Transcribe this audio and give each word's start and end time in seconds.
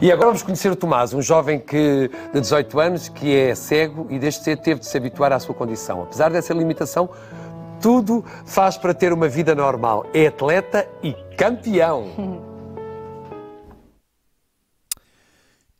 E 0.00 0.12
agora 0.12 0.28
vamos 0.28 0.44
conhecer 0.44 0.70
o 0.70 0.76
Tomás, 0.76 1.12
um 1.12 1.20
jovem 1.20 1.58
que, 1.58 2.08
de 2.32 2.40
18 2.40 2.78
anos 2.78 3.08
que 3.08 3.34
é 3.34 3.52
cego 3.52 4.06
e 4.08 4.16
desde 4.16 4.44
cedo 4.44 4.62
teve 4.62 4.78
de 4.78 4.86
se 4.86 4.96
habituar 4.96 5.32
à 5.32 5.40
sua 5.40 5.52
condição. 5.52 6.04
Apesar 6.04 6.30
dessa 6.30 6.54
limitação, 6.54 7.10
tudo 7.82 8.24
faz 8.46 8.76
para 8.76 8.94
ter 8.94 9.12
uma 9.12 9.28
vida 9.28 9.56
normal. 9.56 10.06
É 10.14 10.28
atleta 10.28 10.88
e 11.02 11.14
campeão. 11.36 12.06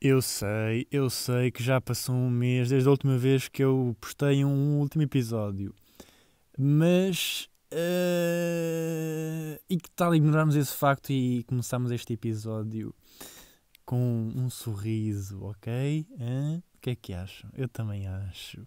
Eu 0.00 0.20
sei, 0.20 0.88
eu 0.90 1.08
sei 1.08 1.52
que 1.52 1.62
já 1.62 1.80
passou 1.80 2.12
um 2.16 2.28
mês 2.28 2.70
desde 2.70 2.88
a 2.88 2.90
última 2.90 3.16
vez 3.16 3.46
que 3.46 3.62
eu 3.62 3.96
postei 4.00 4.44
um 4.44 4.80
último 4.80 5.04
episódio. 5.04 5.72
Mas. 6.58 7.48
Uh, 7.70 9.60
e 9.68 9.76
que 9.76 9.90
tal 9.94 10.14
ignorarmos 10.14 10.56
esse 10.56 10.74
facto 10.74 11.10
e 11.10 11.44
começarmos 11.44 11.92
este 11.92 12.14
episódio 12.14 12.94
com 13.89 14.30
um 14.36 14.50
sorriso, 14.50 15.43
ok? 15.45 16.06
Hã? 16.20 16.62
O 16.77 16.79
que 16.79 16.91
é 16.91 16.95
que 16.95 17.15
acham? 17.15 17.48
Eu 17.55 17.66
também 17.66 18.06
acho. 18.06 18.66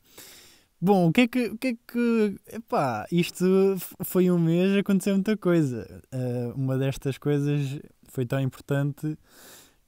Bom, 0.81 1.09
o 1.09 1.13
que 1.13 1.21
é 1.21 1.27
que. 1.27 1.45
O 1.49 1.57
que, 1.59 1.67
é 1.67 1.73
que 1.73 2.39
epá, 2.47 3.05
isto 3.11 3.45
foi 4.03 4.31
um 4.31 4.39
mês, 4.39 4.75
aconteceu 4.75 5.13
muita 5.13 5.37
coisa. 5.37 6.01
Uh, 6.11 6.59
uma 6.59 6.75
destas 6.75 7.19
coisas 7.19 7.79
foi 8.05 8.25
tão 8.25 8.39
importante 8.39 9.15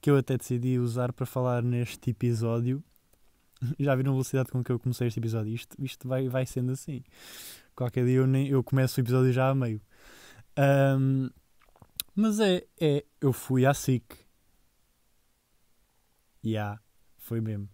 que 0.00 0.08
eu 0.08 0.16
até 0.16 0.38
decidi 0.38 0.78
usar 0.78 1.12
para 1.12 1.26
falar 1.26 1.64
neste 1.64 2.10
episódio. 2.10 2.80
Já 3.76 3.96
viram 3.96 4.12
a 4.12 4.14
velocidade 4.14 4.52
com 4.52 4.62
que 4.62 4.70
eu 4.70 4.78
comecei 4.78 5.08
este 5.08 5.18
episódio? 5.18 5.52
Isto, 5.52 5.76
isto 5.80 6.06
vai, 6.06 6.28
vai 6.28 6.46
sendo 6.46 6.70
assim. 6.70 7.02
Qualquer 7.74 8.04
dia 8.04 8.18
eu, 8.18 8.26
nem, 8.28 8.46
eu 8.46 8.62
começo 8.62 9.00
o 9.00 9.02
episódio 9.02 9.32
já 9.32 9.48
a 9.48 9.54
meio. 9.54 9.82
Um, 10.56 11.28
mas 12.14 12.38
é, 12.38 12.62
é, 12.80 13.04
eu 13.20 13.32
fui 13.32 13.66
à 13.66 13.74
SIC. 13.74 14.23
Yeah, 16.44 16.80
foi 17.16 17.40
mesmo. 17.40 17.68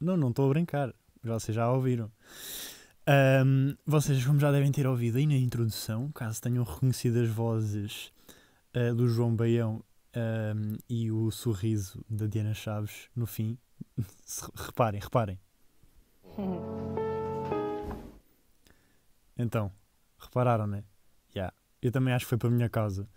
Não, 0.00 0.16
não 0.16 0.30
estou 0.30 0.46
a 0.46 0.48
brincar. 0.50 0.94
Vocês 1.22 1.54
já 1.54 1.70
ouviram. 1.70 2.10
Um, 3.44 3.74
vocês, 3.84 4.24
como 4.24 4.38
já 4.38 4.52
devem 4.52 4.70
ter 4.70 4.86
ouvido 4.86 5.18
aí 5.18 5.26
na 5.26 5.34
introdução, 5.34 6.12
caso 6.12 6.40
tenham 6.40 6.62
reconhecido 6.62 7.18
as 7.18 7.28
vozes 7.28 8.12
uh, 8.76 8.94
do 8.94 9.08
João 9.08 9.34
Baião 9.34 9.82
um, 10.14 10.76
e 10.88 11.10
o 11.10 11.30
sorriso 11.30 12.04
da 12.08 12.26
Diana 12.26 12.54
Chaves 12.54 13.08
no 13.16 13.26
fim. 13.26 13.58
reparem, 14.54 15.00
reparem. 15.00 15.40
Então, 19.40 19.70
repararam, 20.18 20.66
né? 20.66 20.82
Yeah. 21.32 21.54
Eu 21.80 21.92
também 21.92 22.12
acho 22.12 22.24
que 22.24 22.30
foi 22.30 22.38
para 22.38 22.48
a 22.48 22.50
minha 22.50 22.68
causa. 22.68 23.08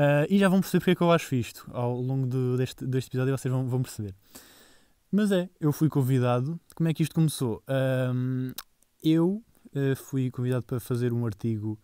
Uh, 0.00 0.24
e 0.30 0.38
já 0.38 0.48
vão 0.48 0.62
perceber 0.62 0.80
porque 0.80 0.90
é 0.92 0.94
que 0.94 1.02
eu 1.02 1.12
acho 1.12 1.34
isto. 1.34 1.70
Ao 1.74 1.94
longo 2.00 2.26
do, 2.26 2.56
deste, 2.56 2.86
deste 2.86 3.08
episódio 3.10 3.36
vocês 3.36 3.52
vão, 3.52 3.68
vão 3.68 3.82
perceber. 3.82 4.14
Mas 5.12 5.30
é, 5.30 5.50
eu 5.60 5.72
fui 5.72 5.90
convidado. 5.90 6.58
Como 6.74 6.88
é 6.88 6.94
que 6.94 7.02
isto 7.02 7.14
começou? 7.14 7.62
Um, 7.68 8.54
eu 9.02 9.44
uh, 9.74 9.96
fui 9.96 10.30
convidado 10.30 10.64
para 10.64 10.80
fazer 10.80 11.12
um 11.12 11.26
artigo 11.26 11.78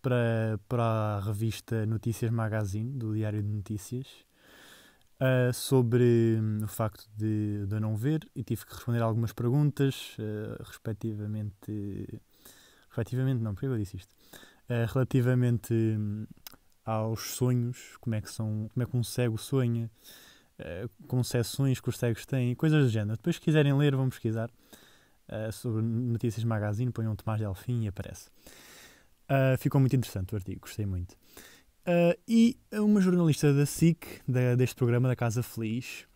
para, 0.00 0.60
para 0.68 0.84
a 0.84 1.20
revista 1.20 1.84
Notícias 1.84 2.30
Magazine, 2.30 2.92
do 2.92 3.12
Diário 3.12 3.42
de 3.42 3.48
Notícias, 3.48 4.06
uh, 5.20 5.52
sobre 5.52 6.38
um, 6.40 6.62
o 6.62 6.68
facto 6.68 7.08
de, 7.16 7.66
de 7.66 7.74
eu 7.74 7.80
não 7.80 7.96
ver 7.96 8.30
e 8.36 8.44
tive 8.44 8.66
que 8.66 8.72
responder 8.72 9.02
algumas 9.02 9.32
perguntas, 9.32 10.16
uh, 10.20 10.62
respectivamente. 10.62 12.06
Respectivamente, 12.90 13.42
não, 13.42 13.52
porque 13.52 13.66
eu 13.66 13.76
disse 13.76 13.96
isto? 13.96 14.14
Relativamente 14.92 15.72
um, 15.72 16.26
aos 16.88 17.20
sonhos, 17.32 17.96
como 18.00 18.14
é 18.14 18.20
que, 18.20 18.30
são, 18.30 18.68
como 18.72 18.82
é 18.82 18.86
que 18.86 18.96
um 18.96 19.02
cego 19.02 19.36
sonha, 19.38 19.90
uh, 20.58 21.06
concessões 21.06 21.80
que 21.80 21.88
os 21.88 21.98
cegos 21.98 22.24
têm, 22.24 22.54
coisas 22.54 22.84
do 22.84 22.90
género. 22.90 23.16
Depois, 23.16 23.36
se 23.36 23.42
quiserem 23.42 23.76
ler, 23.76 23.94
vão 23.94 24.08
pesquisar 24.08 24.50
sobre 25.52 25.82
Notícias 25.82 26.42
Magazine, 26.42 26.90
ponham 26.90 27.14
Tomás 27.14 27.38
Delfim 27.38 27.84
e 27.84 27.88
aparece. 27.88 28.30
Uh, 29.28 29.58
ficou 29.58 29.78
muito 29.78 29.94
interessante 29.94 30.32
o 30.32 30.36
artigo, 30.36 30.60
gostei 30.62 30.86
muito. 30.86 31.12
Uh, 31.86 32.18
e 32.26 32.58
uma 32.72 33.00
jornalista 33.00 33.52
da 33.52 33.66
SIC, 33.66 34.22
da, 34.26 34.54
deste 34.54 34.74
programa, 34.74 35.06
da 35.06 35.14
Casa 35.14 35.42
Feliz, 35.42 36.06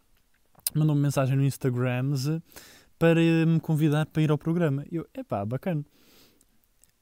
mandou-me 0.75 1.03
mensagem 1.03 1.37
no 1.37 1.45
Instagram 1.45 2.15
para 2.99 3.21
me 3.47 3.61
convidar 3.61 4.07
para 4.07 4.23
ir 4.23 4.31
ao 4.31 4.39
programa. 4.39 4.85
Eu, 4.91 5.07
epá, 5.15 5.45
bacana. 5.45 5.85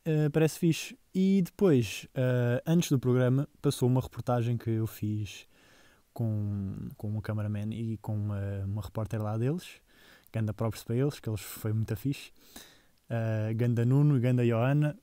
Uh, 0.06 0.30
parece 0.32 0.58
fixe. 0.58 0.98
E 1.14 1.42
depois, 1.42 2.06
antes 2.66 2.90
do 2.90 2.98
programa, 2.98 3.48
passou 3.60 3.88
uma 3.88 4.00
reportagem 4.00 4.56
que 4.56 4.70
eu 4.70 4.86
fiz 4.86 5.48
com, 6.12 6.88
com 6.96 7.16
um 7.16 7.20
cameraman 7.20 7.72
e 7.72 7.96
com 7.98 8.14
uma, 8.14 8.40
uma 8.64 8.82
repórter 8.82 9.20
lá 9.20 9.36
deles, 9.36 9.80
ganda 10.32 10.54
próprios 10.54 10.84
para 10.84 10.94
eles, 10.94 11.18
que 11.18 11.28
eles 11.28 11.40
foi 11.40 11.72
muito 11.72 11.96
fixe 11.96 12.30
uh, 13.10 13.54
Ganda 13.54 13.84
Nuno 13.84 14.16
e 14.16 14.20
Ganda 14.20 14.46
Joana. 14.46 14.96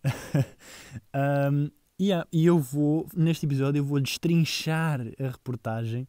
um, 1.51 1.69
yeah, 1.99 2.27
e 2.31 2.45
eu 2.45 2.57
vou, 2.57 3.07
neste 3.15 3.45
episódio, 3.45 3.79
eu 3.79 3.85
vou 3.85 3.99
destrinchar 3.99 5.01
a 5.19 5.27
reportagem 5.27 6.07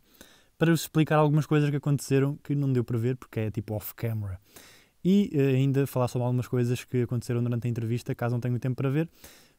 para 0.57 0.71
vos 0.71 0.83
explicar 0.83 1.17
algumas 1.17 1.47
coisas 1.47 1.69
que 1.71 1.77
aconteceram 1.77 2.37
que 2.43 2.55
não 2.55 2.73
deu 2.73 2.85
para 2.85 2.99
ver, 2.99 3.17
porque 3.17 3.41
é 3.41 3.51
tipo 3.51 3.75
off-camera. 3.75 4.41
E 5.05 5.31
uh, 5.35 5.57
ainda 5.57 5.87
falar 5.87 6.09
sobre 6.09 6.25
algumas 6.25 6.49
coisas 6.49 6.85
que 6.85 7.03
aconteceram 7.03 7.43
durante 7.43 7.67
a 7.67 7.71
entrevista, 7.71 8.15
caso 8.15 8.35
não 8.35 8.41
tenham 8.41 8.59
tempo 8.59 8.77
para 8.77 8.91
ver. 8.91 9.09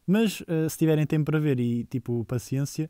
Mas 0.10 0.42
uh, 0.42 0.68
se 0.68 0.76
tiverem 0.76 1.06
tempo 1.06 1.26
para 1.26 1.40
ver 1.40 1.60
e 1.60 1.84
tipo 1.84 2.26
paciência, 2.26 2.90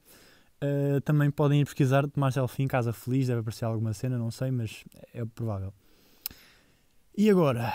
uh, 0.64 1.02
também 1.02 1.30
podem 1.30 1.60
ir 1.60 1.66
pesquisar 1.66 2.08
Tomás 2.08 2.36
Delfim, 2.36 2.66
Casa 2.66 2.94
Feliz, 2.94 3.28
deve 3.28 3.42
aparecer 3.42 3.66
alguma 3.66 3.92
cena, 3.92 4.18
não 4.18 4.32
sei, 4.32 4.52
mas 4.52 4.86
é 5.14 5.26
provável. 5.26 5.74
E 7.18 7.30
agora, 7.30 7.74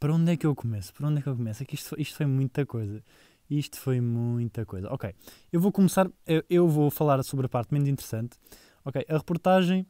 para 0.00 0.12
onde 0.12 0.32
é 0.32 0.36
que 0.36 0.44
eu 0.44 0.56
começo? 0.56 0.92
Para 0.92 1.06
onde 1.06 1.20
é 1.20 1.22
que 1.22 1.28
eu 1.28 1.36
começo? 1.36 1.62
É 1.62 1.66
que 1.66 1.76
isto, 1.76 1.94
isto 1.96 2.16
foi 2.16 2.26
muita 2.26 2.66
coisa. 2.66 3.00
Isto 3.48 3.78
foi 3.78 4.00
muita 4.00 4.66
coisa. 4.66 4.92
Ok, 4.92 5.14
eu 5.52 5.60
vou 5.60 5.70
começar, 5.70 6.10
eu, 6.26 6.42
eu 6.50 6.66
vou 6.66 6.90
falar 6.90 7.22
sobre 7.22 7.46
a 7.46 7.48
parte 7.48 7.72
menos 7.72 7.88
interessante. 7.88 8.36
Ok, 8.84 9.06
a 9.08 9.16
reportagem 9.16 9.86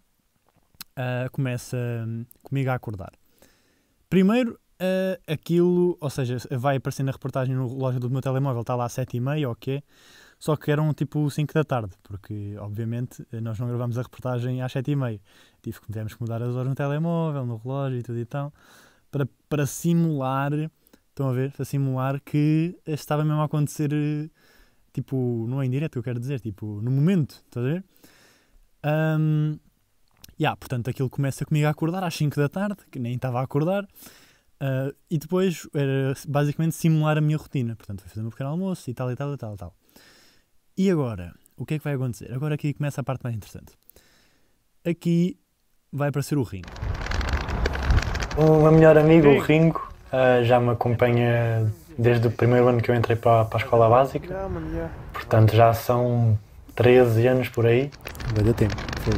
uh, 0.93 1.31
começa 1.33 1.79
um, 2.07 2.27
comigo 2.43 2.69
a 2.69 2.75
acordar. 2.75 3.13
Primeiro, 4.11 4.61
uh, 4.85 5.33
aquilo, 5.33 5.97
ou 6.01 6.11
seja, 6.11 6.37
vai 6.51 6.77
aparecer 6.77 7.03
na 7.03 7.13
reportagem 7.13 7.55
no 7.55 7.69
relógio 7.69 8.01
do 8.01 8.11
meu 8.11 8.21
telemóvel, 8.21 8.61
está 8.61 8.75
lá 8.75 8.85
às 8.85 8.93
7h30, 8.93 9.51
ok. 9.51 9.83
Só 10.39 10.57
que 10.57 10.71
eram 10.71 10.93
tipo 10.93 11.31
5 11.31 11.55
da 11.55 11.65
tarde, 11.65 11.95
porque 12.03 12.55
obviamente 12.59 13.25
nós 13.41 13.59
não 13.59 13.67
gravamos 13.69 13.97
a 13.99 14.03
reportagem 14.03 14.61
às 14.61 14.73
7h30. 14.73 15.21
Tive, 15.63 15.79
tivemos 15.87 16.15
que 16.15 16.21
mudar 16.21 16.43
as 16.43 16.55
horas 16.55 16.69
no 16.69 16.75
telemóvel, 16.75 17.47
no 17.47 17.57
relógio 17.57 17.99
e 17.99 18.03
tudo 18.03 18.19
e 18.19 18.27
tal 18.27 18.53
para, 19.15 19.29
para 19.49 19.65
simular, 19.65 20.53
estão 21.11 21.29
a 21.29 21.33
ver? 21.33 21.53
Para 21.53 21.65
simular 21.65 22.21
que 22.21 22.77
estava 22.85 23.25
mesmo 23.25 23.41
a 23.41 23.45
acontecer, 23.45 23.91
tipo, 24.93 25.47
não 25.49 25.63
é 25.63 25.67
em 25.67 25.71
direto, 25.71 25.97
eu 25.97 26.03
quero 26.03 26.19
dizer, 26.19 26.41
tipo, 26.41 26.81
no 26.83 26.91
momento, 26.91 27.41
estás 27.47 27.65
a 27.65 27.69
ver? 27.69 27.85
Um, 28.85 29.57
yeah, 30.39 30.57
portanto, 30.57 30.91
aquilo 30.91 31.09
começa 31.09 31.45
comigo 31.45 31.69
a 31.69 31.71
acordar 31.71 32.03
às 32.03 32.15
5 32.17 32.35
da 32.35 32.49
tarde, 32.49 32.79
que 32.91 32.99
nem 32.99 33.15
estava 33.15 33.39
a 33.39 33.45
acordar, 33.45 33.87
uh, 34.63 34.95
e 35.11 35.19
depois 35.19 35.69
era 35.75 36.15
basicamente 36.27 36.75
simular 36.75 37.19
a 37.19 37.21
minha 37.21 37.37
rotina. 37.37 37.75
Portanto, 37.77 38.01
fui 38.01 38.09
fazer 38.09 38.21
o 38.21 38.25
meu 38.25 38.31
pequeno 38.31 38.51
almoço 38.51 38.91
e 38.91 38.95
tal 38.95 39.11
e 39.11 39.17
tal 39.17 39.35
e 39.35 39.37
tal 39.37 39.55
e 39.55 39.57
tal. 39.57 39.75
E 40.77 40.91
agora, 40.91 41.33
o 41.57 41.65
que 41.65 41.75
é 41.75 41.79
que 41.79 41.85
vai 41.85 41.95
acontecer? 41.95 42.33
Agora 42.33 42.55
aqui 42.55 42.73
começa 42.75 43.01
a 43.01 43.05
parte 43.05 43.23
mais 43.23 43.37
interessante. 43.37 43.73
Aqui 44.85 45.39
vai 45.93 46.09
aparecer 46.09 46.37
o 46.37 46.43
ringue. 46.43 46.69
O 48.37 48.63
meu 48.63 48.73
melhor 48.73 48.99
amigo, 48.99 49.29
o 49.29 49.39
Ringo, 49.39 49.89
uh, 50.13 50.45
já 50.45 50.59
me 50.59 50.71
acompanha 50.71 51.73
desde 51.97 52.27
o 52.27 52.31
primeiro 52.33 52.67
ano 52.67 52.83
que 52.83 52.91
eu 52.91 52.95
entrei 52.95 53.17
para, 53.17 53.45
para 53.45 53.59
a 53.59 53.63
escola 53.63 53.89
básica. 53.89 54.51
Portanto, 55.13 55.55
já 55.55 55.73
são 55.73 56.37
13 56.75 57.29
anos 57.29 57.49
por 57.49 57.65
aí. 57.65 57.91
Vai 58.35 58.45
dar 58.45 58.55
tempo. 58.55 58.75
Foi. 59.01 59.15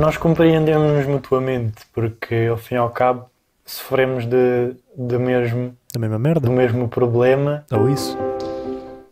Nós 0.00 0.16
compreendemos 0.16 1.06
mutuamente, 1.06 1.84
porque 1.92 2.46
ao 2.50 2.56
fim 2.56 2.74
e 2.76 2.78
ao 2.78 2.88
cabo 2.90 3.30
sofremos 3.64 4.26
de, 4.26 4.76
de 4.96 5.18
mesmo, 5.18 5.76
da 5.92 5.98
mesma 5.98 6.18
merda. 6.18 6.46
do 6.46 6.52
mesmo 6.52 6.88
problema. 6.88 7.64
Ou 7.72 7.88
isso. 7.88 8.16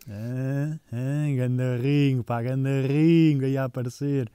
Ah, 0.09 0.77
ah, 0.91 1.35
ganda 1.35 1.77
ringo, 1.77 2.23
pá, 2.23 2.41
ganda 2.41 2.81
ringo 2.81 3.45
aí 3.45 3.57
a 3.57 3.65
aparecer. 3.65 4.31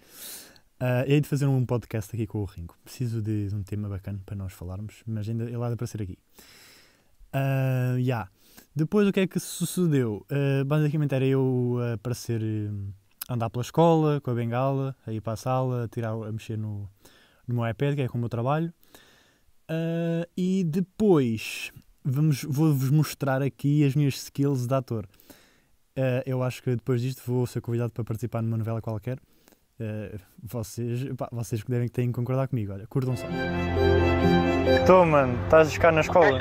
Uh, 0.80 1.02
hei 1.06 1.20
de 1.20 1.28
fazer 1.28 1.46
um 1.46 1.66
podcast 1.66 2.14
aqui 2.14 2.26
com 2.26 2.38
o 2.38 2.44
Ringo. 2.44 2.74
Preciso 2.84 3.20
de, 3.20 3.48
um 3.52 3.64
tema 3.64 3.88
bacana 3.88 4.20
para 4.24 4.36
nós 4.36 4.52
falarmos, 4.52 5.02
mas 5.06 5.28
ainda 5.28 5.44
ele 5.44 5.56
há 5.56 5.68
de 5.68 5.74
aparecer 5.74 6.02
aqui. 6.02 6.18
Uh, 7.34 7.98
yeah. 7.98 8.30
Depois 8.76 9.08
o 9.08 9.12
que 9.12 9.20
é 9.20 9.26
que 9.26 9.40
sucedeu? 9.40 10.24
Uh, 10.30 10.64
basicamente 10.64 11.14
era 11.14 11.24
eu 11.24 11.78
aparecer, 11.94 12.40
andar 13.28 13.50
pela 13.50 13.62
escola 13.62 14.20
com 14.20 14.30
a 14.30 14.34
bengala, 14.34 14.94
a 15.04 15.12
ir 15.12 15.20
para 15.20 15.32
a 15.32 15.36
sala, 15.36 15.84
a, 15.84 15.88
tirar, 15.88 16.12
a 16.12 16.30
mexer 16.30 16.56
no, 16.56 16.88
no 17.46 17.56
meu 17.56 17.68
iPad, 17.68 17.96
que 17.96 18.02
é 18.02 18.08
com 18.08 18.16
o 18.16 18.20
meu 18.20 18.28
trabalho. 18.28 18.72
Uh, 19.70 20.26
e 20.36 20.64
depois 20.64 21.72
vamos, 22.04 22.42
vou-vos 22.44 22.90
mostrar 22.90 23.42
aqui 23.42 23.84
as 23.84 23.94
minhas 23.94 24.14
skills 24.14 24.66
de 24.66 24.74
ator. 24.74 25.06
Uh, 25.96 26.22
eu 26.24 26.42
acho 26.42 26.62
que 26.62 26.70
depois 26.70 27.02
disto 27.02 27.22
vou 27.26 27.46
ser 27.46 27.60
convidado 27.60 27.92
para 27.92 28.04
participar 28.04 28.42
numa 28.42 28.56
novela 28.56 28.80
qualquer 28.80 29.18
Uh, 29.80 30.18
vocês, 30.42 31.04
pá, 31.16 31.28
vocês 31.30 31.62
que 31.62 31.70
devem 31.70 31.88
têm 31.88 32.08
que 32.08 32.14
concordar 32.14 32.48
comigo. 32.48 32.72
Olha, 32.72 32.84
curtam 32.88 33.16
só. 33.16 33.26
Estou, 34.80 35.06
mano. 35.06 35.38
Estás 35.44 35.72
a 35.72 35.78
cá 35.78 35.92
na 35.92 36.00
escola? 36.00 36.36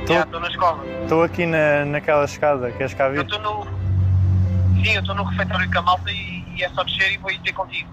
Estou 0.00 0.40
na 0.40 0.48
escola. 0.48 0.82
Estou 1.02 1.22
aqui 1.22 1.44
na, 1.44 1.84
naquela 1.84 2.24
escada. 2.24 2.72
Queres 2.72 2.94
cá 2.94 3.08
Eu 3.08 3.12
vir? 3.12 3.22
estou 3.24 3.38
no. 3.38 3.64
Sim, 4.82 4.92
eu 4.94 5.00
estou 5.02 5.14
no 5.14 5.24
refeitório 5.24 5.70
com 5.70 5.78
a 5.78 5.82
malta 5.82 6.10
e, 6.10 6.42
e 6.56 6.64
é 6.64 6.70
só 6.70 6.82
descer 6.84 7.12
e 7.12 7.18
vou 7.18 7.30
ir 7.30 7.38
ter 7.42 7.52
contigo. 7.52 7.90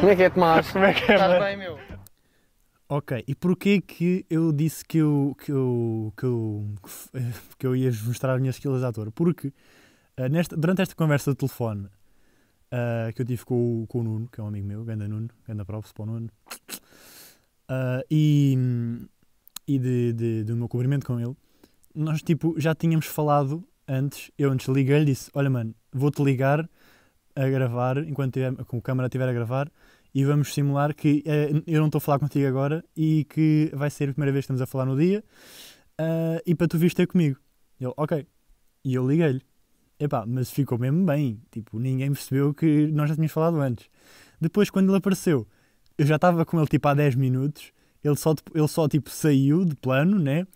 Como 0.00 0.10
é 0.12 0.16
que 0.16 0.22
é, 0.22 0.30
Tomás? 0.30 0.70
Como 0.70 0.84
é 0.84 0.94
que 0.94 1.10
é, 1.10 1.14
Estás 1.14 1.42
bem, 1.42 1.56
meu? 1.56 1.78
Ok, 2.88 3.22
e 3.26 3.34
porquê 3.34 3.80
que 3.82 4.24
eu 4.30 4.50
disse 4.52 4.82
que 4.84 4.98
eu, 4.98 5.36
que 5.44 5.52
eu, 5.52 6.12
que 6.16 6.24
eu, 6.24 6.66
que 7.58 7.66
eu 7.66 7.76
ia 7.76 7.90
mostrar 8.06 8.34
as 8.34 8.40
minhas 8.40 8.56
skills 8.56 8.80
de 8.80 8.86
ator? 8.86 9.10
Porque 9.12 9.52
eh, 10.16 10.28
nesta, 10.28 10.56
durante 10.56 10.80
esta 10.80 10.94
conversa 10.94 11.32
de 11.32 11.36
telefone 11.36 11.88
eh, 12.70 13.12
que 13.14 13.20
eu 13.22 13.26
tive 13.26 13.44
com, 13.44 13.82
o- 13.82 13.86
com 13.86 14.00
o 14.00 14.02
Nuno, 14.04 14.28
que 14.32 14.40
é 14.40 14.44
um 14.44 14.46
amigo 14.48 14.66
meu, 14.66 14.84
ganda 14.84 15.06
Nuno, 15.06 15.28
ganda 15.46 15.64
props 15.66 15.92
para 15.92 16.04
o 16.04 16.06
Nuno, 16.06 16.30
eh, 17.70 18.06
e, 18.10 18.58
e 19.66 19.78
de, 19.78 20.12
de- 20.14 20.44
do 20.44 20.56
meu 20.56 20.68
cobrimento 20.68 21.04
com 21.04 21.20
ele, 21.20 21.36
nós 21.94 22.22
tipo 22.22 22.54
já 22.58 22.74
tínhamos 22.74 23.04
falado 23.06 23.62
antes, 23.86 24.30
eu 24.38 24.50
antes 24.50 24.66
liguei-lhe 24.68 25.02
e 25.02 25.06
disse, 25.14 25.30
olha 25.34 25.50
mano, 25.50 25.74
vou-te 25.92 26.22
ligar 26.22 26.66
a 27.38 27.48
gravar, 27.48 27.98
enquanto 27.98 28.34
tiver, 28.34 28.54
com 28.64 28.78
a 28.78 28.82
câmera 28.82 29.06
estiver 29.06 29.28
a 29.28 29.32
gravar, 29.32 29.70
e 30.14 30.24
vamos 30.24 30.52
simular 30.52 30.94
que 30.94 31.22
eh, 31.26 31.50
eu 31.66 31.80
não 31.80 31.86
estou 31.86 31.98
a 31.98 32.00
falar 32.00 32.18
contigo 32.18 32.46
agora 32.46 32.84
e 32.96 33.24
que 33.24 33.70
vai 33.74 33.90
ser 33.90 34.08
a 34.08 34.12
primeira 34.12 34.32
vez 34.32 34.44
que 34.44 34.52
estamos 34.52 34.62
a 34.62 34.66
falar 34.66 34.86
no 34.86 34.96
dia 34.98 35.22
ah, 35.98 36.40
e 36.46 36.54
para 36.54 36.68
tu 36.68 36.78
vires 36.78 36.94
ter 36.94 37.06
comigo. 37.06 37.38
Ele, 37.80 37.92
ok. 37.96 38.26
E 38.84 38.94
eu 38.94 39.06
liguei-lhe. 39.06 39.42
Epá, 39.98 40.24
mas 40.26 40.50
ficou 40.50 40.78
mesmo 40.78 41.04
bem. 41.04 41.42
Tipo, 41.50 41.78
ninguém 41.78 42.12
percebeu 42.12 42.54
que 42.54 42.86
nós 42.88 43.08
já 43.08 43.14
tínhamos 43.16 43.32
falado 43.32 43.60
antes. 43.60 43.88
Depois, 44.40 44.70
quando 44.70 44.90
ele 44.90 44.98
apareceu, 44.98 45.46
eu 45.96 46.06
já 46.06 46.16
estava 46.16 46.44
com 46.44 46.58
ele 46.58 46.68
tipo 46.68 46.86
há 46.88 46.94
10 46.94 47.16
minutos. 47.16 47.72
Ele 48.02 48.16
só, 48.16 48.34
ele 48.54 48.68
só 48.68 48.88
tipo 48.88 49.10
saiu 49.10 49.64
de 49.64 49.74
plano, 49.74 50.18
né? 50.18 50.46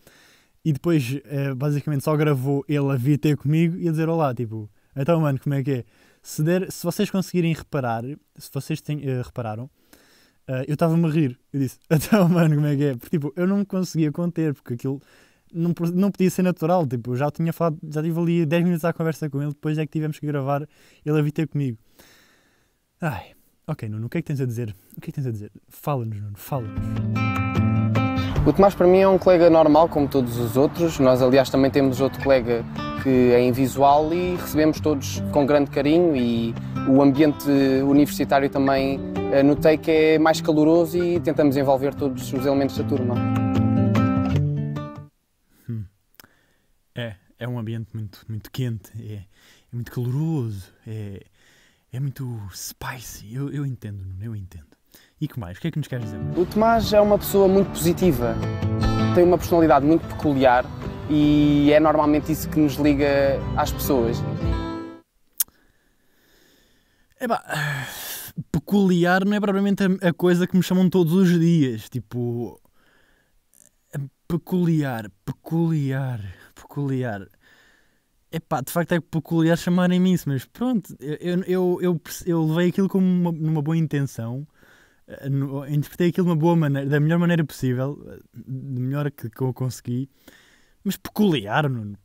E 0.64 0.72
depois, 0.72 1.20
eh, 1.24 1.54
basicamente, 1.54 2.04
só 2.04 2.16
gravou 2.16 2.64
ele 2.68 2.90
a 2.92 2.96
vir 2.96 3.18
ter 3.18 3.36
comigo 3.36 3.76
e 3.76 3.88
a 3.88 3.90
dizer 3.90 4.08
olá, 4.08 4.32
tipo, 4.32 4.70
então, 4.94 5.20
mano, 5.20 5.40
como 5.40 5.54
é 5.56 5.62
que 5.62 5.70
é? 5.72 5.84
Se, 6.22 6.42
der, 6.42 6.70
se 6.70 6.84
vocês 6.84 7.10
conseguirem 7.10 7.52
reparar, 7.52 8.04
se 8.36 8.50
vocês 8.52 8.80
eh, 8.88 9.22
repararam, 9.24 9.68
eh, 10.46 10.66
eu 10.68 10.74
estava-me 10.74 11.04
a 11.04 11.10
rir. 11.10 11.38
Eu 11.52 11.60
disse, 11.60 11.78
então, 11.90 12.28
mano, 12.28 12.54
como 12.54 12.66
é 12.66 12.76
que 12.76 12.84
é? 12.84 12.94
Porque, 12.94 13.10
tipo, 13.10 13.32
eu 13.34 13.46
não 13.46 13.58
me 13.58 13.66
conseguia 13.66 14.12
conter, 14.12 14.54
porque 14.54 14.74
aquilo 14.74 15.00
não, 15.52 15.74
não 15.92 16.10
podia 16.12 16.30
ser 16.30 16.42
natural. 16.42 16.86
Tipo, 16.86 17.12
eu 17.12 17.16
já 17.16 17.30
tinha 17.30 17.52
falado, 17.52 17.76
já 17.88 18.02
tive 18.02 18.20
ali 18.20 18.46
10 18.46 18.64
minutos 18.64 18.84
à 18.84 18.92
conversa 18.92 19.28
com 19.28 19.42
ele, 19.42 19.50
depois 19.50 19.76
é 19.78 19.84
que 19.84 19.92
tivemos 19.92 20.18
que 20.20 20.26
gravar 20.26 20.66
ele 21.04 21.18
a 21.18 21.22
vir 21.22 21.32
ter 21.32 21.48
comigo. 21.48 21.76
Ai, 23.00 23.32
ok, 23.66 23.88
Nuno, 23.88 24.06
o 24.06 24.08
que 24.08 24.18
é 24.18 24.22
que 24.22 24.28
tens 24.28 24.40
a 24.40 24.46
dizer? 24.46 24.74
O 24.96 25.00
que 25.00 25.10
é 25.10 25.12
que 25.12 25.12
tens 25.12 25.26
a 25.26 25.32
dizer? 25.32 25.50
Fala-nos, 25.68 26.20
Nuno, 26.20 26.36
fala-nos. 26.36 26.80
O 28.46 28.52
Tomás 28.52 28.74
para 28.74 28.86
mim 28.86 28.98
é 28.98 29.08
um 29.08 29.18
colega 29.18 29.50
normal, 29.50 29.88
como 29.88 30.08
todos 30.08 30.36
os 30.36 30.56
outros. 30.56 30.98
Nós, 30.98 31.20
aliás, 31.20 31.50
também 31.50 31.70
temos 31.70 32.00
outro 32.00 32.22
colega 32.22 32.64
que 33.02 33.32
é 33.32 33.40
em 33.40 33.50
visual 33.50 34.12
e 34.14 34.36
recebemos 34.36 34.80
todos 34.80 35.20
com 35.32 35.44
grande 35.44 35.70
carinho 35.70 36.14
e 36.16 36.54
o 36.88 37.02
ambiente 37.02 37.48
universitário 37.84 38.48
também 38.48 39.00
eh, 39.32 39.42
notei 39.42 39.76
que 39.76 39.90
é 39.90 40.18
mais 40.18 40.40
caloroso 40.40 40.96
e 40.96 41.18
tentamos 41.18 41.56
envolver 41.56 41.94
todos 41.94 42.32
os 42.32 42.46
elementos 42.46 42.78
da 42.78 42.84
turma. 42.84 43.14
É, 46.94 47.14
é 47.38 47.48
um 47.48 47.58
ambiente 47.58 47.88
muito, 47.94 48.24
muito 48.28 48.50
quente, 48.50 48.90
é, 49.00 49.14
é 49.14 49.24
muito 49.72 49.90
caloroso, 49.90 50.72
é, 50.86 51.22
é 51.92 51.98
muito 51.98 52.40
spicy. 52.52 53.34
Eu, 53.34 53.50
eu 53.50 53.66
entendo, 53.66 54.04
Nuno, 54.04 54.24
eu 54.24 54.36
entendo. 54.36 54.66
E 55.20 55.26
que 55.26 55.40
mais? 55.40 55.58
O 55.58 55.60
que 55.60 55.68
é 55.68 55.70
que 55.70 55.78
nos 55.78 55.88
queres 55.88 56.04
dizer? 56.04 56.20
O 56.36 56.44
Tomás 56.46 56.92
é 56.92 57.00
uma 57.00 57.18
pessoa 57.18 57.48
muito 57.48 57.70
positiva, 57.70 58.36
tem 59.14 59.24
uma 59.24 59.38
personalidade 59.38 59.86
muito 59.86 60.06
peculiar 60.06 60.64
e 61.12 61.70
é 61.70 61.78
normalmente 61.78 62.32
isso 62.32 62.48
que 62.48 62.58
nos 62.58 62.76
liga 62.76 63.38
às 63.54 63.70
pessoas. 63.70 64.16
Epá, 67.20 67.44
peculiar 68.50 69.24
não 69.24 69.36
é 69.36 69.40
propriamente 69.40 69.82
a, 69.84 70.08
a 70.08 70.12
coisa 70.14 70.46
que 70.46 70.56
me 70.56 70.62
chamam 70.62 70.88
todos 70.88 71.12
os 71.12 71.38
dias. 71.38 71.88
Tipo. 71.90 72.58
Peculiar, 74.26 75.10
peculiar, 75.26 76.20
peculiar. 76.54 77.28
Epá, 78.30 78.62
de 78.62 78.72
facto 78.72 78.92
é 78.92 79.00
peculiar 79.00 79.58
chamarem-me 79.58 80.14
isso, 80.14 80.26
mas 80.26 80.46
pronto, 80.46 80.96
eu, 80.98 81.42
eu, 81.42 81.78
eu, 81.82 82.00
eu, 82.24 82.46
levei 82.46 82.70
aquilo 82.70 82.88
como 82.88 83.04
uma, 83.04 83.30
numa 83.30 83.60
boa 83.60 83.76
intenção, 83.76 84.48
eh, 85.06 85.28
interpretei 85.68 86.08
aquilo 86.08 86.28
de 86.28 86.30
uma 86.30 86.36
boa 86.36 86.56
maneira, 86.56 86.88
da 86.88 86.98
melhor 86.98 87.18
maneira 87.18 87.44
possível, 87.44 88.02
eh, 88.08 88.20
da 88.32 88.80
melhor 88.80 89.10
que, 89.10 89.28
que 89.28 89.42
eu 89.42 89.52
consegui, 89.52 90.08
mas 90.84 90.96
peculiar, 90.96 91.68
Nuno, 91.68 91.96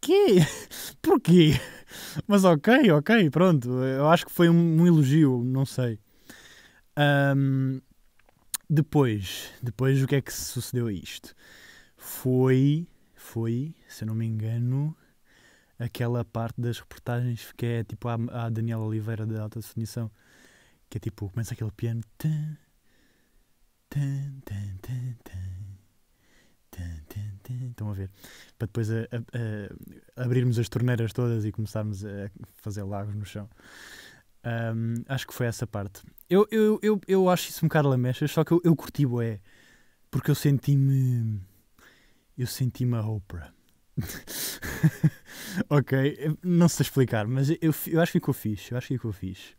quê? 0.00 0.38
Porquê? 1.02 1.52
Mas 2.26 2.44
ok, 2.44 2.90
ok, 2.92 3.30
pronto. 3.30 3.68
Eu 3.82 4.08
acho 4.08 4.26
que 4.26 4.32
foi 4.32 4.48
um, 4.48 4.80
um 4.80 4.86
elogio, 4.86 5.42
não 5.44 5.64
sei. 5.66 5.98
Ahm, 6.96 7.80
depois, 8.68 9.52
depois 9.62 10.02
o 10.02 10.06
que 10.06 10.16
é 10.16 10.20
que 10.20 10.32
sucedeu 10.32 10.86
a 10.86 10.92
isto? 10.92 11.34
Foi, 11.96 12.86
foi, 13.14 13.74
se 13.88 14.04
eu 14.04 14.08
não 14.08 14.14
me 14.14 14.26
engano, 14.26 14.96
aquela 15.78 16.24
parte 16.24 16.60
das 16.60 16.78
reportagens 16.78 17.52
que 17.56 17.66
é 17.66 17.84
tipo 17.84 18.08
a, 18.08 18.14
a 18.46 18.48
Daniela 18.50 18.84
Oliveira 18.84 19.26
da 19.26 19.42
Alta 19.42 19.60
Definição, 19.60 20.10
que 20.88 20.98
é 20.98 21.00
tipo, 21.00 21.28
começa 21.30 21.54
aquele 21.54 21.72
piano. 21.72 22.02
Tan, 22.18 22.56
tan, 23.88 24.40
tan, 24.46 25.16
Estão 27.70 27.90
a 27.90 27.92
ver? 27.92 28.10
Para 28.58 28.66
depois 28.66 28.90
a- 28.90 28.94
a- 29.10 30.20
a- 30.20 30.24
abrirmos 30.24 30.58
as 30.58 30.68
torneiras 30.68 31.12
todas 31.12 31.44
e 31.44 31.50
começarmos 31.52 32.04
a 32.04 32.30
fazer 32.62 32.82
lagos 32.84 33.14
no 33.14 33.24
chão. 33.24 33.48
Ahm, 34.44 35.02
acho 35.08 35.26
que 35.26 35.34
foi 35.34 35.46
essa 35.46 35.66
parte. 35.66 36.02
Eu, 36.28 36.46
eu, 36.50 36.78
eu, 36.82 37.00
eu 37.06 37.28
acho 37.28 37.50
isso 37.50 37.64
um 37.64 37.68
bocado 37.68 37.88
lamechas, 37.88 38.30
só 38.30 38.44
que 38.44 38.52
eu, 38.52 38.60
eu 38.64 38.74
curti 38.76 39.04
bué. 39.04 39.40
Porque 40.10 40.30
eu 40.30 40.34
senti-me... 40.34 41.40
Eu 42.38 42.46
senti-me 42.46 42.96
a 42.96 43.02
Oprah. 43.06 43.52
ok, 45.68 46.36
não 46.42 46.68
sei 46.68 46.84
explicar, 46.84 47.26
mas 47.26 47.50
eu, 47.50 47.74
eu 47.86 48.00
acho 48.00 48.12
que 48.12 48.18
ficou 48.18 48.32
fixe. 48.34 48.72
Eu 48.72 48.78
acho 48.78 48.88
que 48.88 48.94
ficou 48.94 49.12
fixe. 49.12 49.54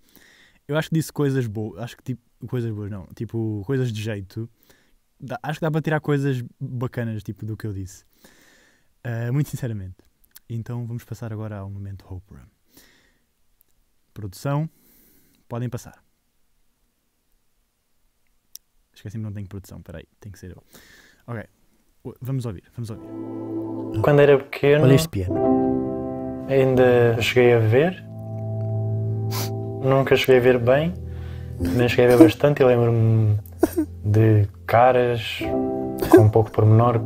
Eu 0.68 0.77
acho 0.77 0.89
que 0.89 0.96
disse 0.96 1.12
coisas 1.12 1.46
boas. 1.48 1.80
Acho 1.82 1.98
que 1.98 2.03
tipo... 2.03 2.22
Coisas 2.48 2.72
boas, 2.72 2.89
não. 2.89 3.06
Tipo, 3.15 3.62
coisas 3.68 3.91
de 3.94 4.01
jeito. 4.01 4.50
Dá- 5.22 5.40
acho 5.44 5.60
que 5.60 5.66
dá 5.66 5.72
para 5.72 5.82
tirar 5.82 6.00
coisas 6.00 6.44
bacanas, 6.60 7.22
tipo, 7.24 7.46
do 7.46 7.56
que 7.56 7.68
eu 7.68 7.74
disse. 7.74 8.04
Ah, 9.04 9.32
muito 9.32 9.50
sinceramente. 9.50 9.96
Então 10.50 10.86
vamos 10.86 11.04
passar 11.04 11.32
agora 11.32 11.58
ao 11.60 11.70
momento 11.70 12.06
Oprah. 12.13 12.46
Produção, 14.13 14.70
podem 15.48 15.70
passar. 15.70 16.04
Esqueci-me, 18.94 19.24
não 19.24 19.32
tenho 19.32 19.48
produção, 19.48 19.82
peraí, 19.82 20.06
tem 20.20 20.32
que 20.32 20.38
ser 20.38 20.51
eu. 20.51 20.63
Ok, 21.25 21.44
vamos 22.22 22.46
ouvir, 22.46 22.63
vamos 22.75 22.90
ouvir. 22.90 24.01
Quando 24.01 24.20
era 24.22 24.38
pequeno, 24.38 24.84
Olha 24.84 24.96
este 24.96 25.08
piano. 25.10 25.36
ainda 26.48 27.22
cheguei 27.22 27.54
a 27.54 27.60
ver. 27.60 28.04
Nunca 29.84 30.16
cheguei 30.16 30.38
a 30.38 30.42
ver 30.42 30.60
bem, 30.60 30.94
nem 31.60 31.88
cheguei 31.90 32.06
a 32.06 32.10
ver 32.10 32.24
bastante. 32.24 32.62
Eu 32.62 32.68
lembro-me 32.68 33.40
de 34.04 34.48
caras 34.72 35.40
com 36.10 36.22
um 36.22 36.30
pouco 36.30 36.50
pormenor, 36.50 36.98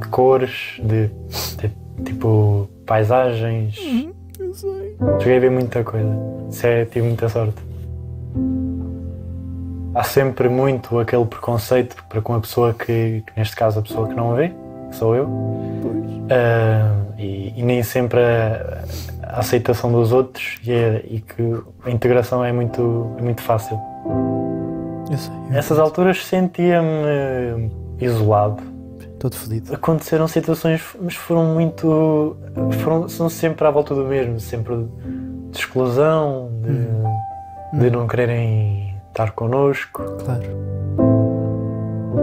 de 0.00 0.08
cores, 0.08 0.80
de, 0.82 1.08
de, 1.56 1.70
tipo 2.04 2.68
paisagens. 2.84 3.76
Cheguei 5.20 5.36
a 5.36 5.40
ver 5.40 5.50
muita 5.52 5.84
coisa. 5.84 6.12
É, 6.64 6.84
tive 6.86 7.06
muita 7.06 7.28
sorte. 7.28 7.54
Há 9.94 10.02
sempre 10.02 10.48
muito 10.48 10.98
aquele 10.98 11.24
preconceito 11.24 12.04
para 12.08 12.20
com 12.20 12.34
a 12.34 12.40
pessoa 12.40 12.74
que, 12.74 13.22
que 13.24 13.32
neste 13.36 13.54
caso, 13.54 13.78
a 13.78 13.82
pessoa 13.82 14.08
que 14.08 14.14
não 14.14 14.34
vê, 14.34 14.48
que 14.90 14.96
sou 14.96 15.14
eu. 15.14 15.28
Ah, 16.30 16.96
e, 17.16 17.54
e 17.56 17.62
nem 17.62 17.80
sempre 17.84 18.18
a, 18.18 18.82
a 19.22 19.38
aceitação 19.38 19.92
dos 19.92 20.10
outros 20.10 20.58
e, 20.66 20.72
é- 20.72 21.04
e 21.08 21.20
que 21.20 21.62
a 21.84 21.90
integração 21.92 22.44
é 22.44 22.52
muito, 22.52 23.14
é 23.18 23.22
muito 23.22 23.40
fácil. 23.40 23.78
Eu 25.14 25.18
sei. 25.18 25.34
Nessas 25.50 25.78
alturas 25.78 26.24
sentia-me 26.24 27.70
isolado. 28.00 28.62
Todo 29.18 29.36
fodido. 29.36 29.72
Aconteceram 29.72 30.26
situações, 30.26 30.82
mas 31.00 31.14
foram 31.14 31.44
muito. 31.54 32.36
Foram, 32.82 33.08
são 33.08 33.28
sempre 33.28 33.66
à 33.66 33.70
volta 33.70 33.94
do 33.94 34.04
mesmo, 34.04 34.40
sempre 34.40 34.76
de 35.50 35.58
exclusão, 35.58 36.50
de, 37.72 37.78
de 37.78 37.90
não 37.90 38.06
quererem 38.06 38.94
estar 39.08 39.30
connosco. 39.30 40.02
Claro. 40.24 40.42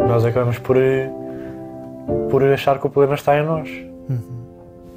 Nós 0.07 0.25
acabamos 0.25 0.57
por, 0.60 0.75
por 2.29 2.43
achar 2.43 2.77
que 2.77 2.86
o 2.86 2.89
problema 2.89 3.15
está 3.15 3.39
em 3.39 3.45
nós. 3.45 3.69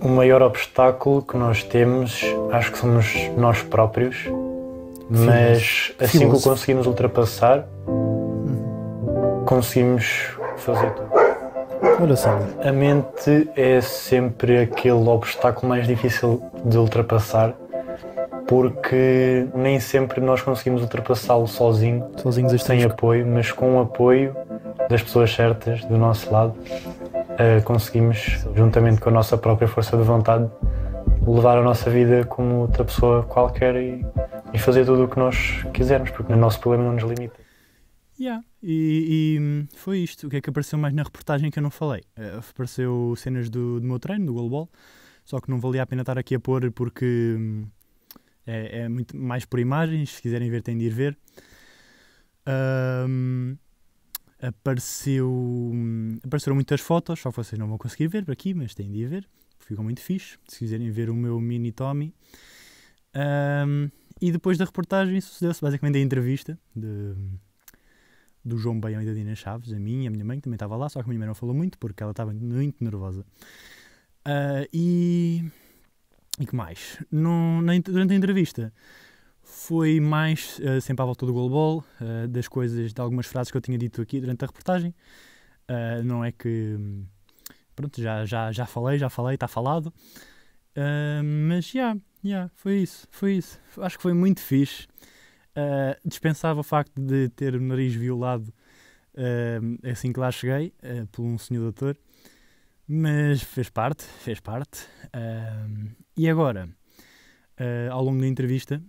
O 0.00 0.08
maior 0.08 0.42
obstáculo 0.42 1.22
que 1.22 1.36
nós 1.36 1.62
temos, 1.62 2.22
acho 2.50 2.72
que 2.72 2.78
somos 2.78 3.14
nós 3.38 3.62
próprios, 3.62 4.28
mas 5.08 5.92
assim 6.00 6.30
que 6.30 6.36
o 6.36 6.40
conseguimos 6.40 6.86
ultrapassar, 6.86 7.66
conseguimos 9.46 10.30
fazer 10.56 10.90
tudo. 10.92 11.14
Olha, 12.00 12.16
Sandra. 12.16 12.68
A 12.68 12.72
mente 12.72 13.48
é 13.56 13.80
sempre 13.80 14.58
aquele 14.58 15.08
obstáculo 15.08 15.68
mais 15.68 15.86
difícil 15.86 16.42
de 16.64 16.76
ultrapassar, 16.78 17.54
porque 18.46 19.46
nem 19.54 19.78
sempre 19.78 20.20
nós 20.20 20.42
conseguimos 20.42 20.82
ultrapassá-lo 20.82 21.46
sozinho, 21.46 22.10
Sozinhos 22.16 22.62
sem 22.62 22.82
apoio, 22.84 23.26
mas 23.26 23.52
com 23.52 23.76
o 23.76 23.80
apoio 23.80 24.34
das 24.88 25.02
pessoas 25.02 25.32
certas 25.32 25.84
do 25.84 25.96
nosso 25.96 26.32
lado, 26.32 26.54
eh, 27.38 27.60
conseguimos, 27.60 28.44
juntamente 28.54 29.00
com 29.00 29.10
a 29.10 29.12
nossa 29.12 29.36
própria 29.36 29.68
força 29.68 29.96
de 29.96 30.02
vontade, 30.02 30.48
levar 31.26 31.58
a 31.58 31.62
nossa 31.62 31.90
vida 31.90 32.24
como 32.24 32.56
outra 32.60 32.84
pessoa 32.84 33.22
qualquer 33.22 33.76
e, 33.76 34.06
e 34.54 34.58
fazer 34.58 34.86
tudo 34.86 35.04
o 35.04 35.08
que 35.08 35.18
nós 35.18 35.36
quisermos, 35.74 36.10
porque 36.10 36.32
o 36.32 36.36
nosso 36.36 36.60
problema 36.60 36.84
não 36.84 36.92
nos 36.94 37.02
limita. 37.02 37.40
Yeah. 38.18 38.44
E, 38.62 39.34
e, 39.36 39.40
hum, 39.40 39.66
foi 39.74 39.98
isto. 39.98 40.28
O 40.28 40.30
que 40.30 40.36
é 40.36 40.40
que 40.40 40.48
apareceu 40.48 40.78
mais 40.78 40.94
na 40.94 41.02
reportagem 41.02 41.50
que 41.50 41.58
eu 41.58 41.62
não 41.62 41.70
falei? 41.70 42.04
Eh, 42.16 42.38
apareceu 42.38 43.14
cenas 43.16 43.50
do, 43.50 43.80
do 43.80 43.86
meu 43.86 43.98
treino, 43.98 44.26
do 44.26 44.34
goalball, 44.34 44.70
só 45.24 45.40
que 45.40 45.50
não 45.50 45.58
valia 45.58 45.82
a 45.82 45.86
pena 45.86 46.02
estar 46.02 46.16
aqui 46.16 46.36
a 46.36 46.40
pôr 46.40 46.70
porque 46.70 47.34
hum, 47.36 47.66
é, 48.46 48.82
é 48.82 48.88
muito 48.88 49.16
mais 49.16 49.44
por 49.44 49.58
imagens. 49.58 50.10
Se 50.10 50.22
quiserem 50.22 50.48
ver, 50.48 50.62
têm 50.62 50.78
de 50.78 50.84
ir 50.84 50.90
ver. 50.90 51.18
Ahm, 52.46 53.56
apareceu, 54.40 55.28
hum, 55.28 56.18
apareceram 56.24 56.54
muitas 56.54 56.80
fotos, 56.80 57.18
só 57.18 57.30
que 57.30 57.36
vocês 57.36 57.58
não 57.58 57.66
vão 57.66 57.78
conseguir 57.78 58.06
ver 58.06 58.24
por 58.24 58.32
aqui, 58.32 58.54
mas 58.54 58.72
têm 58.72 58.92
de 58.92 58.98
ir 59.00 59.06
ver. 59.08 59.28
Ficou 59.58 59.82
muito 59.84 60.00
fixe. 60.00 60.38
Se 60.46 60.60
quiserem 60.60 60.90
ver 60.92 61.10
o 61.10 61.14
meu 61.14 61.40
mini 61.40 61.72
Tommy. 61.72 62.14
Ahm, 63.14 63.90
e 64.20 64.30
depois 64.32 64.58
da 64.58 64.64
reportagem 64.64 65.20
sucedeu-se 65.20 65.60
basicamente 65.60 65.98
a 65.98 66.00
entrevista 66.00 66.58
de, 66.74 67.14
do 68.44 68.58
João 68.58 68.78
Baião 68.78 69.02
e 69.02 69.06
da 69.06 69.12
Dina 69.12 69.34
Chaves, 69.34 69.72
a 69.72 69.78
mim 69.78 70.04
e 70.04 70.06
a 70.06 70.10
minha 70.10 70.24
mãe, 70.24 70.38
que 70.38 70.44
também 70.44 70.56
estava 70.56 70.76
lá, 70.76 70.88
só 70.88 71.00
que 71.00 71.06
a 71.06 71.08
minha 71.08 71.18
mãe 71.18 71.28
não 71.28 71.34
falou 71.34 71.54
muito 71.54 71.78
porque 71.78 72.02
ela 72.02 72.12
estava 72.12 72.32
muito 72.32 72.82
nervosa. 72.82 73.24
Ah, 74.24 74.66
e. 74.72 75.44
E 76.40 76.46
que 76.46 76.56
mais? 76.56 76.98
No, 77.12 77.62
na, 77.62 77.78
durante 77.78 78.12
a 78.12 78.16
entrevista 78.16 78.72
foi 79.42 80.00
mais 80.00 80.60
ah, 80.64 80.80
sempre 80.80 81.02
à 81.02 81.06
volta 81.06 81.24
do 81.26 81.32
goalball, 81.32 81.84
ah, 82.00 82.26
das 82.26 82.48
coisas, 82.48 82.92
de 82.92 83.00
algumas 83.00 83.26
frases 83.26 83.52
que 83.52 83.56
eu 83.56 83.60
tinha 83.60 83.78
dito 83.78 84.02
aqui 84.02 84.20
durante 84.20 84.44
a 84.44 84.46
reportagem. 84.46 84.94
Ah, 85.68 86.02
não 86.02 86.24
é 86.24 86.32
que. 86.32 86.76
Pronto, 87.76 88.00
já, 88.00 88.24
já, 88.24 88.52
já 88.52 88.66
falei, 88.66 88.98
já 88.98 89.10
falei, 89.10 89.34
está 89.34 89.48
falado. 89.48 89.92
Mas 91.48 91.66
já, 91.66 91.96
já, 92.24 92.48
foi 92.54 92.78
isso, 92.78 93.06
foi 93.10 93.34
isso. 93.36 93.60
Acho 93.78 93.96
que 93.96 94.02
foi 94.02 94.14
muito 94.14 94.40
fixe. 94.40 94.86
Uh, 95.56 96.08
dispensava 96.08 96.58
o 96.60 96.64
facto 96.64 97.00
de 97.00 97.28
ter 97.28 97.54
o 97.54 97.60
nariz 97.60 97.94
violado 97.94 98.52
uh, 99.14 99.88
assim 99.88 100.12
que 100.12 100.18
lá 100.18 100.30
cheguei, 100.32 100.74
uh, 100.82 101.06
por 101.12 101.22
um 101.22 101.38
senhor 101.38 101.62
doutor, 101.62 101.96
mas 102.88 103.40
fez 103.42 103.68
parte, 103.70 104.02
fez 104.04 104.40
parte. 104.40 104.86
E 106.16 106.28
agora, 106.28 106.68
ao 107.90 108.04
longo 108.04 108.20
da 108.20 108.26
entrevista, 108.26 108.82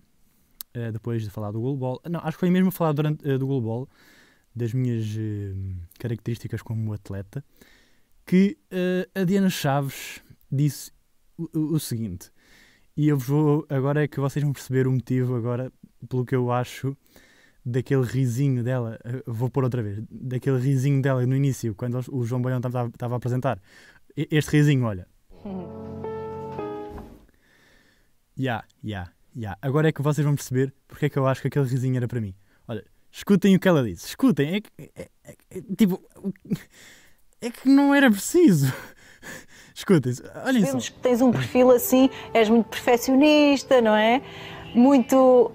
depois 0.92 1.24
de 1.24 1.30
falar 1.30 1.52
do 1.52 1.62
goalball, 1.62 2.02
não, 2.10 2.20
acho 2.20 2.32
que 2.36 2.42
foi 2.42 2.50
mesmo 2.50 2.72
falar 2.72 2.92
durante, 2.92 3.38
do 3.38 3.48
goalball, 3.48 3.88
das 4.54 4.74
minhas 4.74 5.06
características 5.98 6.62
como 6.62 6.92
atleta, 6.92 7.42
que 8.26 8.58
a 9.16 9.24
Diana 9.24 9.50
Chaves 9.50 10.20
disse 10.52 10.92
o- 11.38 11.76
o 11.76 11.80
seguinte, 11.80 12.30
e 12.98 13.08
eu 13.08 13.18
vou, 13.18 13.66
agora 13.70 14.04
é 14.04 14.08
que 14.08 14.20
vocês 14.20 14.44
vão 14.44 14.54
perceber 14.54 14.88
o 14.88 14.92
motivo 14.92 15.36
agora 15.36 15.72
pelo 16.08 16.26
que 16.26 16.36
eu 16.36 16.52
acho 16.52 16.96
daquele 17.66 18.04
risinho 18.04 18.64
dela, 18.64 19.00
eh, 19.04 19.24
vou 19.26 19.50
pôr 19.50 19.64
outra 19.64 19.82
vez, 19.82 20.00
daquele 20.10 20.60
risinho 20.60 21.02
dela 21.02 21.26
no 21.26 21.36
início, 21.36 21.74
quando 21.76 22.00
o 22.12 22.24
João 22.24 22.42
Baião 22.42 22.60
estava 22.60 23.14
a 23.14 23.18
apresentar. 23.18 23.60
Este 24.16 24.58
risinho, 24.58 24.86
olha. 24.86 25.08
Ya, 28.38 28.66
ya, 28.84 29.08
ya. 29.34 29.58
Agora 29.62 29.88
é 29.88 29.92
que 29.94 30.02
vocês 30.02 30.26
vão 30.26 30.36
perceber 30.36 30.74
porque 30.90 31.06
é 31.06 31.10
que 31.10 31.18
eu 31.18 31.26
acho 31.26 31.42
que 31.42 31.48
aquele 31.48 31.66
risinho 31.66 31.96
era 31.96 32.06
para 32.08 32.20
mim. 32.20 32.36
Olha, 32.68 32.84
escutem 33.10 33.56
o 33.56 33.60
que 33.60 33.68
ela 33.68 33.82
disse. 33.82 34.08
Escutem. 34.08 34.56
É 34.56 34.60
que, 34.62 34.70
é- 34.78 35.10
é- 35.24 35.36
é- 35.52 35.62
tipo, 35.78 36.04
é 37.42 37.50
que 37.50 37.70
não 37.70 37.96
era 37.96 38.12
preciso. 38.12 38.74
Escutem, 39.74 40.14
olhem 40.46 40.62
só. 40.62 40.68
Vemos 40.68 40.90
que 40.90 41.00
tens 41.00 41.22
um 41.22 41.32
perfil 41.32 41.72
assim, 41.72 42.10
és 42.34 42.50
muito 42.50 42.68
perfeccionista, 42.68 43.82
não 43.82 43.96
é? 43.96 44.22
Muito. 44.74 45.52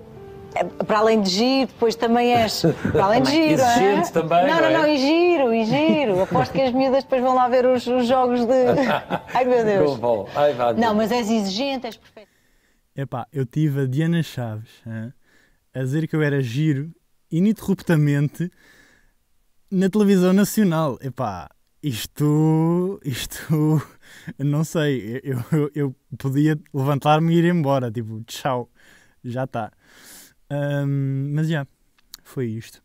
eh, 0.55 0.65
Para 0.85 0.99
além 0.99 1.23
de 1.23 1.31
giro, 1.31 1.69
depois 1.73 1.95
também 1.95 2.35
és. 2.35 2.63
Para 2.93 3.05
além 3.05 3.23
de 3.23 3.31
giro, 3.31 3.63
Exigente 3.63 4.09
é? 4.09 4.13
também, 4.13 4.47
Não, 4.47 4.55
não 4.57 4.61
não, 4.61 4.69
é? 4.69 4.79
não, 4.79 4.87
e 4.87 4.99
giro, 4.99 5.55
e 5.55 5.65
giro. 5.65 6.23
Aposto 6.23 6.53
que 6.53 6.61
as 6.61 6.73
miúdas 6.73 7.05
depois 7.05 7.23
vão 7.23 7.35
lá 7.35 7.49
ver 7.49 7.65
os, 7.67 7.87
os 7.87 8.07
jogos 8.07 8.45
de. 8.45 8.53
Ai 9.35 9.45
meu 9.45 9.65
Deus. 9.65 9.99
Ai, 10.37 10.55
Não, 10.75 10.95
mas 10.95 11.11
és 11.11 11.31
exigente, 11.31 11.87
és 11.87 11.97
perfeito. 11.97 12.29
Epá, 12.97 13.27
eu 13.33 13.47
tive 13.47 13.83
a 13.83 13.87
Diana 13.87 14.23
Chaves 14.23 14.69
hã, 14.87 15.15
a 15.73 15.79
dizer 15.79 16.07
que 16.09 16.15
eu 16.15 16.21
era 16.23 16.43
giro 16.43 16.91
ininterruptamente 17.31 18.51
na 19.71 19.89
televisão 19.89 20.33
nacional. 20.33 20.99
Epá, 21.01 21.49
isto. 21.83 23.01
Isto. 23.05 23.83
Não 24.39 24.65
sei. 24.65 25.21
Eu, 25.23 25.45
eu, 25.53 25.71
eu 25.75 25.97
podia 26.19 26.59
levantar-me 26.73 27.35
e 27.35 27.39
ir 27.39 27.45
embora. 27.45 27.91
Tipo, 27.91 28.23
tchau. 28.25 28.71
Já 29.25 29.45
está. 29.45 29.73
mas 31.33 31.49
já. 31.49 31.67
Foi 32.23 32.47
isto. 32.47 32.83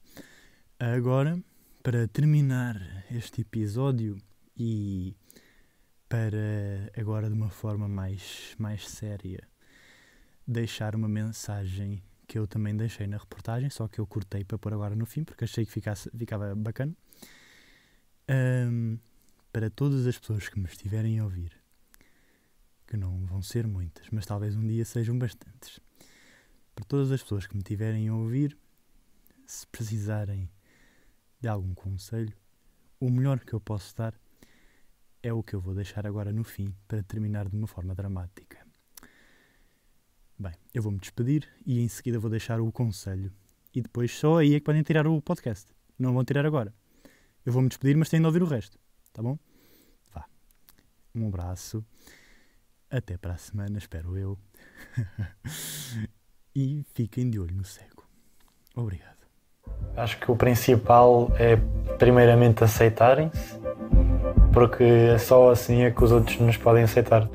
Agora, 0.80 1.40
para 1.84 2.08
terminar 2.08 2.76
este 3.12 3.42
episódio 3.42 4.18
e 4.58 5.16
para 6.10 6.92
agora 6.98 7.28
de 7.28 7.34
uma 7.34 7.50
forma 7.50 7.88
mais, 7.88 8.56
mais 8.58 8.88
séria 8.88 9.48
deixar 10.48 10.96
uma 10.96 11.08
mensagem 11.08 12.02
que 12.28 12.38
eu 12.38 12.48
também 12.48 12.76
deixei 12.76 13.08
na 13.08 13.18
reportagem, 13.18 13.70
só 13.70 13.88
que 13.88 14.00
eu 14.00 14.08
cortei 14.08 14.44
para 14.44 14.58
pôr 14.58 14.74
agora 14.74 14.96
no 14.96 15.06
fim, 15.06 15.24
porque 15.24 15.44
achei 15.44 15.66
que 15.66 15.72
ficasse, 15.72 16.10
ficava 16.18 16.56
bacana. 16.56 16.94
Ahm, 18.28 18.98
para 19.52 19.70
todas 19.70 20.08
as 20.08 20.18
pessoas 20.18 20.50
que 20.50 20.60
me 20.60 20.66
estiverem 20.66 21.20
a 21.20 21.24
ouvir, 21.24 21.52
que 22.88 22.98
não 22.98 23.26
vão 23.26 23.42
ser 23.42 23.68
muitas, 23.68 24.10
mas 24.10 24.26
talvez 24.26 24.56
um 24.56 24.66
dia 24.66 24.84
sejam 24.84 25.18
bastantes. 25.18 25.80
Para 26.74 26.86
todas 26.86 27.12
as 27.12 27.22
pessoas 27.22 27.48
que 27.48 27.56
me 27.56 27.62
estiverem 27.62 28.10
a 28.10 28.16
ouvir, 28.16 28.58
se 29.46 29.66
precisarem 29.68 30.50
de 31.40 31.48
algum 31.48 31.74
conselho, 31.74 32.34
o 33.00 33.10
melhor 33.10 33.40
que 33.40 33.54
eu 33.54 33.60
posso 33.60 33.96
dar 33.96 34.14
é 35.22 35.32
o 35.32 35.44
que 35.44 35.54
eu 35.54 35.62
vou 35.62 35.74
deixar 35.74 36.06
agora 36.06 36.34
no 36.34 36.44
fim 36.44 36.74
para 36.88 37.04
terminar 37.04 37.48
de 37.48 37.56
uma 37.56 37.68
forma 37.68 37.94
dramática. 37.94 38.66
Bem, 40.38 40.54
eu 40.74 40.82
vou-me 40.82 41.00
despedir 41.00 41.48
e 41.66 41.80
em 41.80 41.88
seguida 41.88 42.20
vou 42.20 42.30
deixar 42.30 42.60
o 42.60 42.72
conselho. 42.72 43.32
E 43.74 43.82
depois 43.82 44.12
só 44.12 44.40
aí 44.40 44.56
é 44.56 44.60
que 44.60 44.66
podem 44.66 44.84
tirar 44.84 45.08
o 45.08 45.22
podcast. 45.22 45.72
Não 45.98 46.14
vão 46.14 46.26
tirar 46.26 46.46
agora. 46.46 46.74
Eu 47.46 47.54
vou-me 47.54 47.70
despedir, 47.70 47.96
mas 47.96 48.10
têm 48.10 48.20
de 48.20 48.26
ouvir 48.26 48.42
o 48.42 48.48
resto. 48.48 48.80
Tá 49.14 49.22
bom? 49.22 49.38
Vá. 50.14 50.26
Um 51.14 51.28
abraço. 51.28 51.86
Até 52.90 53.18
para 53.18 53.34
a 53.34 53.38
semana, 53.38 53.78
espero 53.78 54.18
eu. 54.18 54.38
e 56.56 56.84
fiquem 56.94 57.30
de 57.30 57.40
olho 57.40 57.56
no 57.56 57.64
cego. 57.64 58.04
Obrigado. 58.76 59.16
Acho 59.96 60.20
que 60.20 60.32
o 60.32 60.36
principal 60.36 61.32
é 61.40 61.56
primeiramente 61.98 62.64
aceitarem-se, 62.64 63.60
porque 64.54 64.84
é 64.84 65.18
só 65.18 65.52
assim 65.52 65.84
é 65.84 65.92
que 65.92 66.04
os 66.04 66.12
outros 66.12 66.38
nos 66.40 66.58
podem 66.58 66.84
aceitar. 66.84 67.30